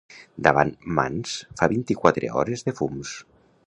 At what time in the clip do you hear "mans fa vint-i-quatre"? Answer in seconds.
1.01-2.35